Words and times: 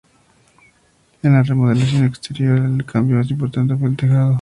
En 1.21 1.31
la 1.33 1.43
remodelación 1.43 2.05
exterior, 2.05 2.57
el 2.57 2.83
cambio 2.85 3.17
más 3.17 3.29
importante 3.29 3.75
fue 3.75 3.89
el 3.89 3.95
tejado. 3.95 4.39